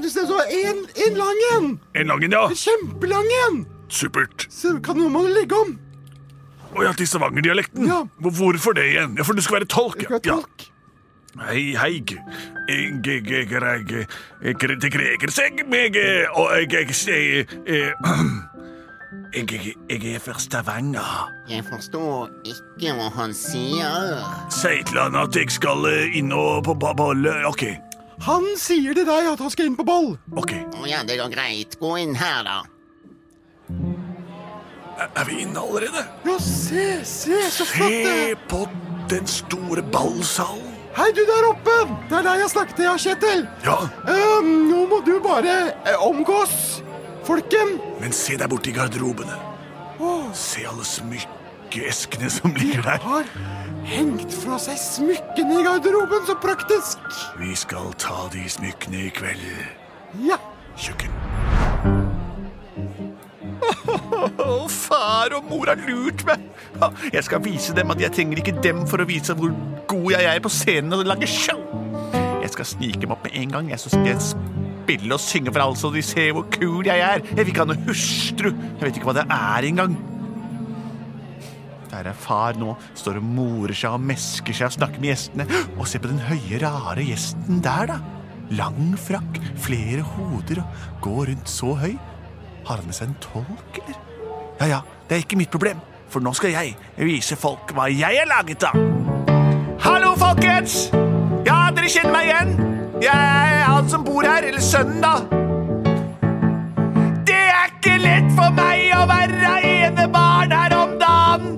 Det 0.00 0.10
ser 0.10 0.24
ut 0.24 0.32
som 0.32 0.40
en, 0.40 0.80
en 1.06 1.18
lang 1.20 1.42
en. 1.50 1.66
En 2.00 2.12
lang 2.14 2.24
en, 2.24 2.38
ja. 2.38 2.46
Kjempelang 2.56 3.28
en. 3.42 3.60
Supert. 3.92 4.46
Så 4.50 4.78
kan 4.82 4.98
noen 4.98 5.12
må 5.14 5.26
legge 5.28 5.58
om. 5.58 5.76
Å 6.76 6.86
ja, 6.88 6.94
til 6.96 7.08
Stavanger-dialekten. 7.08 7.86
Ja. 7.88 8.00
Hvorfor 8.24 8.74
det 8.76 8.88
igjen? 8.94 9.14
Ja, 9.20 9.26
For 9.26 9.36
du 9.36 9.44
skal 9.44 9.60
være 9.60 9.70
tolk? 9.70 10.00
Jeg 10.02 10.10
skal 10.10 10.20
være 10.22 10.32
Ja. 10.32 10.72
Hei, 11.36 11.74
hei. 11.76 12.02
Jeg, 12.68 13.00
jeg, 13.04 13.26
jeg, 13.30 13.50
jeg, 13.50 14.06
jeg, 14.42 14.78
det 14.80 14.90
kreger 14.92 15.30
seg 15.34 15.60
meg, 15.68 15.96
og 16.34 16.52
jeg, 16.56 16.70
jeg, 16.72 16.94
jeg, 19.36 19.74
jeg, 19.90 20.14
er 20.16 20.22
fra 20.24 20.38
Stavanger. 20.40 21.26
Jeg 21.50 21.64
forstår 21.68 22.30
ikke 22.48 22.94
hva 22.96 23.10
han 23.18 23.34
sier. 23.36 24.22
Si 24.54 24.72
til 24.88 24.98
han 25.02 25.18
at 25.20 25.36
jeg 25.36 25.50
skal 25.52 25.84
eh, 25.90 26.16
inn 26.18 26.32
og 26.34 26.64
på 26.66 26.74
på. 26.80 27.10
Ok, 27.50 27.66
Han 28.24 28.46
sier 28.56 28.96
til 28.96 29.04
deg 29.04 29.28
at 29.34 29.42
han 29.44 29.52
skal 29.52 29.68
inn 29.68 29.76
på 29.76 29.84
ball. 29.84 30.14
ok. 30.40 30.54
Å 30.80 30.86
ja, 30.88 31.02
det 31.04 31.18
går 31.20 31.34
greit. 31.34 31.76
Gå 31.82 31.96
inn 32.00 32.14
her, 32.16 32.42
da. 32.48 32.62
Er- 34.96 35.10
Er 35.20 35.24
vi 35.28 35.42
inne 35.44 35.60
allerede? 35.60 36.06
Ja, 36.24 36.38
se, 36.40 37.04
se, 37.04 37.42
så 37.52 37.66
flott 37.68 37.90
det 37.92 38.06
Se 38.06 38.30
er. 38.30 38.38
på 38.48 38.62
den 39.12 39.26
store 39.28 39.82
ballsalen. 39.92 40.65
Hei, 40.96 41.10
du 41.12 41.20
der 41.28 41.44
oppe. 41.50 41.74
Det 42.08 42.16
er 42.18 42.24
deg 42.24 42.40
jeg 42.40 42.50
snakket 42.54 42.78
til, 42.78 42.86
ja, 42.88 42.94
Kjetil. 42.96 43.42
Ja, 43.66 43.76
Um, 44.06 44.48
nå 44.70 44.84
må 44.90 45.00
du 45.04 45.16
bare 45.24 45.56
uh, 45.84 46.06
omgås 46.06 46.82
folken. 47.26 47.76
men 48.00 48.12
se 48.12 48.36
der 48.38 48.48
borte 48.48 48.70
i 48.70 48.72
garderobene. 48.76 49.36
Se 50.36 50.64
alle 50.68 50.84
smykkeeskene 50.84 52.30
som 52.30 52.54
ligger 52.54 52.82
der. 52.84 52.98
Har 53.04 53.28
hengt 53.86 54.32
fra 54.42 54.58
seg 54.60 54.78
smykkene 54.80 55.60
i 55.60 55.64
garderoben, 55.66 56.24
så 56.28 56.36
praktisk. 56.42 56.98
Vi 57.40 57.54
skal 57.56 57.92
ta 58.00 58.26
de 58.32 58.44
smykkene 58.50 59.06
i 59.08 59.10
kveld. 59.16 59.46
Ja. 60.26 60.38
Kjøkken. 60.76 61.12
Å, 64.46 64.66
far 64.70 65.34
og 65.36 65.48
mor 65.50 65.70
har 65.70 65.80
lurt 65.86 66.24
meg. 66.28 66.42
Jeg 67.14 67.24
skal 67.26 67.42
vise 67.44 67.74
dem 67.76 67.90
at 67.94 68.00
jeg 68.02 68.14
trenger 68.14 68.42
ikke 68.42 68.56
dem 68.64 68.84
for 68.90 69.02
å 69.02 69.08
vise 69.08 69.34
hvor 69.36 69.54
god 69.90 70.10
jeg 70.14 70.28
er 70.30 70.42
på 70.44 70.52
scenen 70.52 70.98
og 70.98 71.06
lage 71.08 71.28
show. 71.30 71.62
Jeg 72.42 72.52
skal 72.54 72.68
snike 72.68 73.00
dem 73.02 73.14
opp 73.14 73.24
med 73.26 73.38
en 73.40 73.54
gang. 73.56 73.70
Jeg 73.72 73.82
så 73.82 73.92
skal 73.92 74.10
jeg 74.12 74.20
spille 74.86 75.16
og 75.16 75.22
synge 75.22 75.54
for 75.54 75.64
alle, 75.64 75.78
så 75.80 75.90
de 75.94 76.02
ser 76.06 76.34
hvor 76.36 76.46
kul 76.52 76.86
jeg 76.86 77.02
er. 77.02 77.24
Jeg 77.32 77.40
vil 77.40 77.54
ikke 77.54 77.64
ha 77.64 77.70
noe 77.72 77.86
hustru. 77.88 78.52
Jeg 78.52 78.84
vet 78.84 79.00
ikke 79.00 79.08
hva 79.10 79.16
det 79.18 79.26
er 79.34 79.66
engang. 79.70 79.96
Der 81.90 82.10
er 82.10 82.18
far 82.18 82.58
nå, 82.58 82.74
står 82.98 83.18
og 83.20 83.30
morer 83.38 83.74
seg 83.76 83.94
og 83.96 84.04
mesker 84.04 84.54
seg 84.54 84.68
og 84.68 84.76
snakker 84.76 85.02
med 85.02 85.14
gjestene. 85.14 85.46
Og 85.78 85.88
se 85.88 86.02
på 86.02 86.10
den 86.10 86.20
høye, 86.28 86.60
rare 86.62 87.06
gjesten 87.06 87.62
der, 87.64 87.94
da. 87.94 87.98
Lang 88.54 88.92
frakk, 89.00 89.40
flere 89.58 90.04
hoder 90.06 90.60
og 90.62 91.00
går 91.02 91.32
rundt 91.32 91.50
så 91.50 91.72
høy. 91.80 91.96
Har 92.66 92.76
han 92.76 92.86
med 92.86 92.96
seg 92.96 93.12
en 93.12 93.18
tolk, 93.22 93.78
eller? 93.78 93.98
Ja, 94.58 94.66
ja, 94.66 94.78
det 95.06 95.14
er 95.14 95.20
ikke 95.22 95.36
mitt 95.38 95.52
problem, 95.54 95.78
for 96.10 96.24
nå 96.24 96.32
skal 96.34 96.50
jeg 96.50 96.72
vise 96.98 97.36
folk 97.38 97.70
hva 97.76 97.86
jeg 97.92 98.18
er 98.18 98.26
laget 98.26 98.66
av. 98.66 98.80
Hallo, 99.84 100.16
folkens! 100.18 100.88
Ja, 101.46 101.68
dere 101.76 101.92
kjenner 101.92 102.16
meg 102.16 102.26
igjen? 102.26 102.50
Jeg 103.04 103.14
er 103.14 103.62
han 103.68 103.86
som 103.92 104.02
bor 104.02 104.26
her, 104.26 104.42
eller 104.48 104.64
sønnen, 104.64 104.98
da. 105.04 105.14
Det 107.28 107.38
er 107.38 107.70
ikke 107.70 108.00
lett 108.02 108.34
for 108.34 108.50
meg 108.56 108.90
å 108.96 109.04
være 109.12 109.54
enebarn 109.70 110.56
her 110.56 110.74
om 110.74 110.98
dagen. 110.98 111.54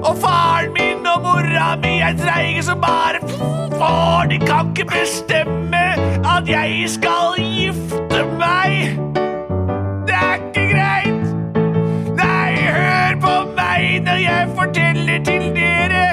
Og 0.00 0.18
faren 0.18 0.74
min 0.74 1.06
og 1.06 1.22
mora 1.22 1.70
mi 1.78 2.00
er 2.02 2.18
treige 2.18 2.66
som 2.66 2.82
bare 2.82 3.22
får. 3.36 4.26
De 4.32 4.42
kan 4.42 4.74
ikke 4.74 4.90
bestemme 4.90 5.86
at 6.26 6.50
jeg 6.50 6.90
skal 6.98 7.38
gifte 7.38 7.57
jeg 14.28 14.48
forteller 14.56 15.24
til 15.24 15.48
dere. 15.56 16.04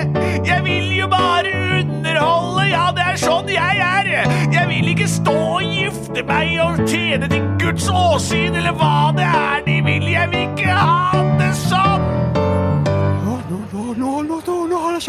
Jeg 0.46 0.62
vil 0.66 0.92
jo 0.98 1.08
bare 1.12 1.54
underholde, 1.80 2.68
ja, 2.72 2.86
det 2.96 3.08
er 3.12 3.22
sånn 3.22 3.50
jeg 3.52 3.82
er. 3.88 4.12
Jeg 4.54 4.68
vil 4.72 4.92
ikke 4.94 5.08
stå 5.10 5.36
og 5.60 5.64
gifte 5.76 6.24
meg 6.28 6.56
og 6.64 6.86
tjene 6.88 7.30
til 7.32 7.48
Guds 7.62 7.90
åsyn, 7.92 8.56
eller 8.56 8.78
hva 8.80 9.12
det 9.18 9.28
er 9.30 9.66
de 9.68 9.82
vil. 9.90 10.08
Jeg 10.16 10.32
vil 10.34 10.48
ikke 10.50 10.78
ha 10.80 11.26
det 11.42 11.52
sånn. 11.66 12.25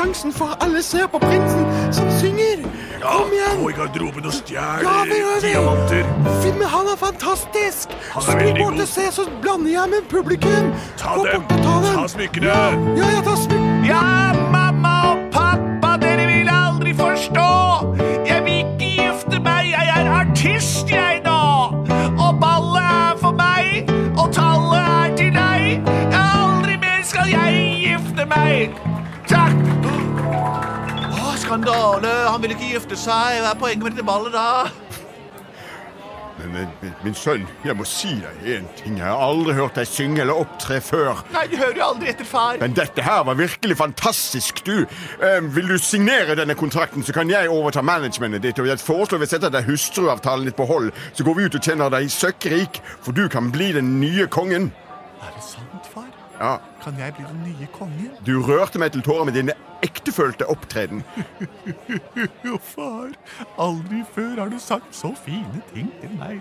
Sjansen, 0.07 0.33
for 0.33 0.57
alle 0.61 0.83
ser 0.83 1.07
på 1.07 1.19
prinsen 1.19 1.67
som 1.93 2.11
synger. 2.21 2.63
Kom 3.03 3.33
igjen. 3.33 3.59
gå 3.63 3.71
i 3.71 3.73
garderoben 3.73 4.27
og 4.27 4.33
stjel 4.33 4.83
Ja, 4.83 5.05
diamanter. 5.43 6.05
Filmen, 6.43 6.67
han 6.69 6.87
er 6.93 6.97
fantastisk. 6.99 7.89
Han 8.15 8.23
er 8.29 8.45
veldig 8.45 8.65
god. 8.65 8.87
se, 8.87 9.07
så 9.13 9.23
blander 9.43 9.71
jeg 9.71 9.89
med 9.91 10.03
publikum. 10.11 10.73
Ta 10.99 11.15
Gå 11.17 11.25
dem. 11.33 11.43
ta 11.49 11.57
dem. 11.57 11.95
Ta 12.01 12.07
smykkene. 12.09 12.47
Ja, 12.47 13.07
ja, 13.15 13.21
ta 13.23 13.37
smykkene. 13.37 13.87
Ja, 13.87 14.33
mamma 14.53 14.95
og 15.11 15.19
pappa, 15.33 15.97
dere 16.01 16.27
vil 16.27 16.49
aldri 16.51 16.95
forstå. 16.95 17.51
Jeg 18.27 18.45
vil 18.45 18.53
ikke 18.53 18.91
gifte 18.97 19.41
meg, 19.41 19.71
jeg 19.71 19.87
er 19.97 20.11
artist 20.11 20.91
jeg 20.91 21.23
nå. 21.25 21.41
Og 22.19 22.41
ballet 22.41 22.83
er 22.83 23.17
for 23.21 23.33
meg, 23.33 23.91
og 24.19 24.33
tallet 24.33 24.81
er 24.81 25.17
til 25.17 25.33
deg. 25.35 25.81
Aldri 26.15 26.77
mer 26.83 27.03
skal 27.05 27.29
jeg 27.31 27.79
gifte 27.87 28.27
meg. 28.27 28.96
Skandale, 31.47 32.11
han 32.27 32.43
vil 32.43 32.57
ikke 32.57 32.73
gifte 32.73 32.97
seg. 32.99 33.37
Hva 33.39 33.53
er 33.53 33.59
poenget 33.61 33.85
med 33.85 33.93
dette 33.95 34.05
ballet 34.07 34.33
da? 34.35 34.47
Men, 36.37 36.49
men, 36.53 36.73
men, 36.81 36.95
min 37.05 37.15
sønn, 37.17 37.45
jeg 37.65 37.77
må 37.79 37.85
si 37.87 38.17
deg 38.19 38.49
en 38.57 38.67
ting. 38.77 38.97
Jeg 38.99 39.07
har 39.07 39.23
aldri 39.23 39.55
hørt 39.55 39.79
deg 39.79 39.87
synge 39.87 40.25
eller 40.25 40.41
opptre 40.43 40.81
før. 40.83 41.23
Nei, 41.37 41.45
du 41.53 41.55
hører 41.61 41.79
jo 41.79 41.85
aldri 41.87 42.11
etter 42.11 42.27
far. 42.27 42.59
Men 42.61 42.75
dette 42.75 43.05
her 43.07 43.23
var 43.29 43.39
virkelig 43.39 43.79
fantastisk, 43.79 44.65
du. 44.67 44.75
Eh, 45.23 45.39
vil 45.55 45.71
du 45.71 45.77
signere 45.79 46.35
denne 46.37 46.59
kontrakten, 46.59 47.07
så 47.07 47.15
kan 47.15 47.31
jeg 47.31 47.53
overta 47.55 47.85
managementet 47.87 48.43
ditt. 48.43 48.59
Og 48.61 48.67
jeg 48.73 48.83
foreslår 48.83 49.23
vi 49.23 49.31
setter 49.31 49.55
deg 49.55 49.71
hustruavtalen 49.71 50.51
ditt 50.51 50.59
på 50.59 50.67
hold, 50.67 50.91
så 51.15 51.29
går 51.29 51.39
vi 51.39 51.47
ut 51.47 51.61
og 51.61 51.71
tjener 51.71 51.95
deg 51.95 52.11
søkkrik, 52.11 52.83
for 53.07 53.15
du 53.15 53.29
kan 53.31 53.55
bli 53.55 53.71
den 53.79 54.01
nye 54.03 54.27
kongen. 54.27 54.73
Er 55.23 55.31
det 55.31 55.47
sant? 55.47 55.66
Ja, 56.41 56.59
Kan 56.85 56.99
jeg 57.01 57.15
bli 57.17 57.25
den 57.25 57.43
nye 57.47 57.67
kongen? 57.73 58.11
Du 58.27 58.35
rørte 58.45 58.79
meg 58.79 58.93
til 58.93 59.03
tårer 59.07 59.25
med 59.25 59.35
dine 59.39 59.55
ektefølte 59.83 60.45
opptreden. 60.53 61.03
Jo, 62.45 62.59
far. 62.63 63.13
Aldri 63.59 64.03
før 64.15 64.43
har 64.43 64.51
du 64.53 64.59
sagt 64.61 64.95
så 64.97 65.13
fine 65.25 65.63
ting 65.73 65.89
til 66.03 66.13
meg. 66.19 66.41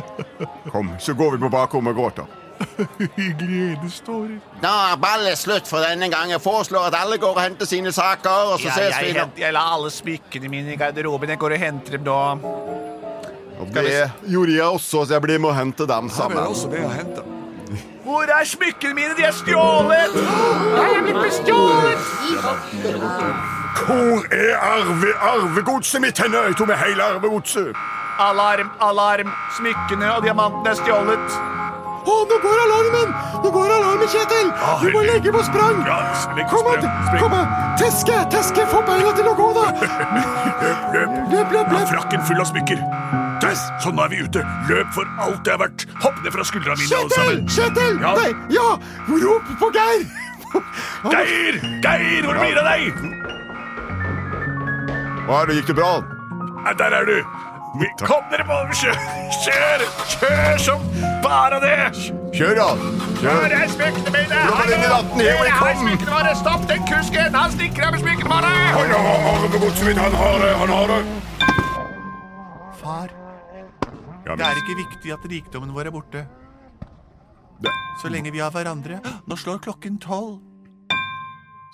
Kom, 0.72 0.90
så 1.00 1.14
går 1.16 1.36
vi 1.36 1.42
på 1.46 1.50
bakrommet 1.52 1.94
og 1.96 2.00
gråter. 2.02 2.34
I 3.20 3.26
gledestårer. 3.36 4.38
Da 4.62 4.70
er 4.92 5.00
ballet 5.00 5.36
slutt 5.40 5.68
for 5.68 5.84
denne 5.84 6.08
gang. 6.12 6.30
Jeg 6.32 6.40
foreslår 6.44 6.88
at 6.88 6.96
alle 7.00 7.18
går 7.20 7.34
og 7.36 7.42
henter 7.42 7.68
sine 7.68 7.92
saker, 7.92 8.52
og 8.54 8.60
så 8.62 8.68
Ja, 8.70 8.76
ses 8.78 8.94
jeg, 8.96 9.12
vi. 9.14 9.18
hent- 9.20 9.40
jeg 9.44 9.52
la 9.56 9.64
alle 9.76 9.90
smykkene 9.92 10.48
mine 10.52 10.72
i 10.72 10.80
garderoben. 10.80 11.28
Jeg 11.34 11.38
går 11.42 11.56
og 11.58 11.64
henter 11.66 11.98
dem 11.98 12.04
da. 12.08 12.20
Det 13.72 14.10
gjorde 14.28 14.52
jeg 14.56 14.64
også, 14.68 15.04
så 15.08 15.14
jeg 15.16 15.22
blir 15.24 15.40
med 15.40 15.50
å 15.50 15.56
hente 15.56 15.86
dem 15.88 16.08
sammen. 16.12 16.36
det 16.72 16.84
å 16.84 16.92
hente. 16.92 17.24
Hvor 18.06 18.22
er 18.30 18.44
smykkene 18.46 18.94
mine? 18.94 19.14
De 19.18 19.24
er 19.26 19.34
stjålet! 19.34 20.14
Jeg 20.76 20.96
er 20.96 21.02
blitt 21.02 21.18
bestjålet! 21.18 21.98
Hvor 23.76 24.22
er 24.34 24.52
arve, 24.62 25.10
arvegodset 25.32 26.00
mitt 26.04 26.18
henne? 26.22 26.44
Jeg 26.48 26.56
tok 26.60 26.70
med 26.70 26.78
hele 26.84 27.02
arvegodset. 27.02 27.74
Alarm, 28.22 28.70
alarm. 28.80 29.34
Smykkene 29.58 30.08
og 30.14 30.22
diamantene 30.24 30.72
er 30.72 30.80
stjålet. 30.80 31.36
Å, 32.06 32.14
nå 32.30 32.36
går 32.38 32.60
alarmen! 32.62 33.14
Nå 33.42 33.50
går 33.50 33.72
alarmen, 33.76 34.06
Kjetil! 34.12 34.52
Ah, 34.54 34.78
Du 34.78 34.92
må 34.94 35.02
legge 35.08 35.32
på 35.34 35.42
sprang! 35.42 35.80
Ja, 35.88 35.98
Kom 36.52 36.68
an! 36.70 36.86
Kom 37.18 37.34
an! 37.34 37.50
Teske! 37.80 38.20
Teske! 38.30 38.62
Få 38.70 38.84
beina 38.86 39.10
til 39.18 39.26
å 39.26 39.34
gå, 39.34 39.48
da! 39.58 39.66
Løp, 40.94 40.94
løp. 40.94 41.32
Løp, 41.34 41.56
løp, 41.58 41.72
løp! 41.74 41.88
frakken 41.90 42.22
full 42.30 42.38
av 42.38 42.46
smykker. 42.52 43.25
Der, 43.42 43.56
sånn 43.84 43.98
er 44.00 44.12
vi 44.12 44.22
ute. 44.24 44.42
Løp 44.70 44.92
for 44.96 45.08
alt 45.22 45.42
det 45.44 45.52
er 45.54 45.60
verdt. 45.60 45.86
Hopp 46.02 46.20
ned 46.24 46.32
fra 46.34 46.44
skuldra 46.48 46.76
mine, 46.78 46.88
alle 46.88 47.10
Kjetil! 47.10 47.16
sammen. 47.16 47.48
Kjetil! 47.56 47.98
Ja. 48.00 48.14
Nei, 48.16 48.30
ja! 48.54 48.68
Rop 49.26 49.50
på 49.60 49.70
Geir! 49.76 50.06
Geir! 51.12 51.58
Geir, 51.84 52.22
hvor 52.24 52.38
blir 52.40 52.54
det 52.56 52.62
av 52.62 52.68
deg? 52.72 53.02
Hva, 55.26 55.42
er 55.42 55.50
det 55.50 55.58
gikk 55.58 55.72
det 55.72 55.78
bra? 55.80 55.92
Nei, 56.62 56.74
Der 56.78 56.96
er 57.00 57.04
du. 57.08 57.18
Kom 58.00 58.24
dere 58.30 58.44
på! 58.46 58.56
Kjør! 58.80 58.96
Kjør, 59.44 59.82
Kjør 60.14 60.58
som 60.64 60.84
bare 61.24 61.58
det! 61.60 61.74
Kjør, 62.32 62.54
da! 62.56 62.68
Kjør. 62.76 63.20
Kjør. 63.20 63.54
er 63.58 63.68
smykkene 63.74 64.12
mine? 64.14 64.38
I 65.20 65.50
her 65.50 65.76
smykkene 65.82 66.14
våre! 66.14 66.32
Stopp 66.40 66.64
den 66.70 66.86
kusken! 66.88 67.36
Han 67.36 67.52
stikker 67.52 67.88
av 67.88 67.96
med 67.96 68.04
smykkene 68.06 68.32
våre! 68.32 68.54
Han 68.72 68.94
har 70.16 70.40
det, 70.40 70.52
han 70.62 70.72
har 70.72 70.94
det. 70.94 71.00
Far, 72.80 73.12
Ja, 74.26 74.34
det 74.34 74.42
er 74.42 74.58
ikke 74.58 74.74
viktig 74.80 75.12
at 75.14 75.24
rikdommen 75.30 75.70
vår 75.74 75.86
er 75.86 75.94
borte. 75.94 76.24
Så 78.00 78.10
lenge 78.10 78.32
vi 78.34 78.42
har 78.42 78.50
hverandre. 78.50 78.98
Nå 79.30 79.36
slår 79.38 79.60
klokken 79.62 80.00
tolv. 80.02 80.40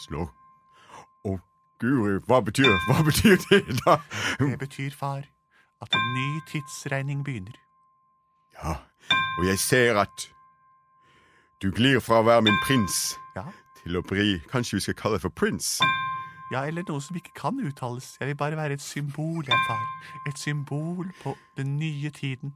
Slå. 0.04 0.26
Å, 1.24 1.36
guri, 1.80 2.18
hva 2.28 2.42
betyr, 2.44 2.70
hva 2.88 3.00
betyr 3.06 3.40
det 3.48 3.62
da? 3.80 3.96
Det 4.38 4.58
betyr, 4.60 4.92
far, 4.92 5.24
at 5.82 5.96
en 5.96 6.12
ny 6.14 6.28
tidsregning 6.50 7.24
begynner. 7.24 7.56
Ja, 8.60 8.76
og 9.38 9.48
jeg 9.48 9.58
ser 9.58 9.98
at 10.04 10.28
du 11.62 11.70
glir 11.72 12.02
fra 12.04 12.20
å 12.20 12.26
være 12.26 12.44
min 12.44 12.58
prins 12.66 13.14
Ja, 13.36 13.46
til 13.80 13.96
å 13.96 14.02
bli 14.04 14.42
Kanskje 14.50 14.76
vi 14.76 14.84
skal 14.84 14.96
kalle 14.98 15.16
det 15.16 15.24
for 15.24 15.34
prins? 15.34 15.78
Ja 16.52 16.66
eller 16.68 16.84
noe 16.88 17.00
som 17.00 17.16
ikke 17.16 17.32
kan 17.36 17.60
uttales. 17.66 18.16
Jeg 18.20 18.28
vil 18.28 18.36
bare 18.36 18.56
være 18.56 18.72
et 18.78 18.82
symbol, 18.82 19.44
jeg, 19.48 19.58
far. 19.68 19.84
Et 20.28 20.38
symbol 20.38 21.08
på 21.22 21.36
den 21.56 21.78
nye 21.78 22.10
tiden. 22.10 22.54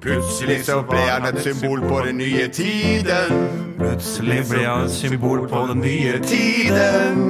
Plutselig 0.00 0.64
så 0.64 0.82
ble 0.82 0.98
han 0.98 1.36
et 1.36 1.42
symbol 1.42 1.80
på 1.80 2.00
den 2.06 2.16
nye 2.16 2.48
tiden. 2.48 3.34
Plutselig 3.78 4.42
ble 4.50 4.64
han 4.64 4.84
et 4.84 4.90
symbol 4.90 5.48
på 5.48 5.66
den 5.68 5.80
nye 5.80 6.18
Tiden. 6.22 7.20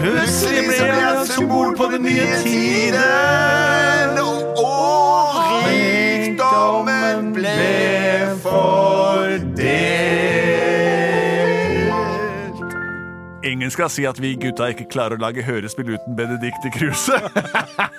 Plutselig 0.00 0.64
ble 0.68 0.90
han 0.90 1.22
et 1.22 1.28
symbol 1.28 1.76
på 1.76 1.84
den 1.92 2.02
nye 2.02 2.26
tiden. 2.44 3.97
Ingen 13.48 13.70
skal 13.72 13.88
si 13.92 14.04
at 14.08 14.18
vi 14.20 14.34
gutta 14.40 14.66
ikke 14.72 14.88
klarer 14.92 15.16
å 15.16 15.22
lage 15.22 15.44
hørespill 15.46 15.94
uten 15.94 16.16
Benedicte 16.18 16.68
Kruse. 16.74 17.16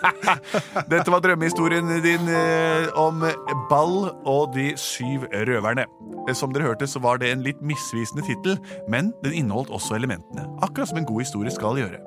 Dette 0.91 1.09
var 1.09 1.23
drømmehistorien 1.25 1.89
din 2.05 2.29
eh, 2.29 2.89
om 2.99 3.23
Ball 3.71 4.11
og 4.29 4.53
de 4.53 4.71
syv 4.77 5.25
røverne. 5.49 5.87
Eh, 6.27 6.35
Som 6.37 6.53
dere 6.53 6.69
hørte, 6.69 6.87
så 6.87 7.01
var 7.01 7.21
det 7.21 7.31
en 7.33 7.45
litt 7.45 7.61
misvisende 7.65 8.25
tittel, 8.27 8.59
men 8.91 9.13
den 9.23 9.33
inneholdt 9.41 9.73
også 9.73 9.97
elementene. 9.97 10.45
Akkurat 10.65 10.91
som 10.91 11.01
en 11.01 11.09
god 11.09 11.23
historie 11.25 11.53
skal 11.55 11.81
gjøre. 11.81 12.01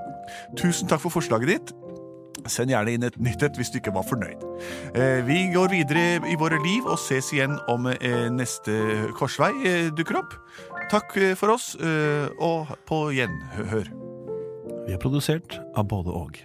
Tusen 0.60 0.90
takk 0.90 1.02
for 1.02 1.14
forslaget 1.18 1.50
ditt. 1.56 1.74
Send 2.50 2.72
gjerne 2.72 2.90
inn 2.96 3.04
et 3.06 3.16
nytt 3.22 3.42
et 3.46 3.58
hvis 3.58 3.68
du 3.70 3.76
ikke 3.78 3.92
var 3.94 4.06
fornøyd. 4.06 4.40
Eh, 4.98 5.20
Vi 5.26 5.48
går 5.54 5.70
videre 5.74 6.06
i 6.30 6.38
våre 6.38 6.58
liv 6.62 6.86
og 6.90 6.98
ses 6.98 7.32
igjen 7.34 7.58
om 7.70 7.90
neste 8.34 8.78
korsvei 9.18 9.52
dukker 9.98 10.22
opp. 10.22 10.38
Takk 10.90 11.16
eh, 11.16 11.34
for 11.38 11.54
oss, 11.54 11.74
eh, 11.76 12.28
og 12.42 12.72
på 12.88 13.04
gjenhør. 13.14 13.90
Vi 14.86 14.94
er 14.96 15.00
produsert 15.02 15.60
av 15.78 15.86
både 15.88 16.10
og. 16.10 16.42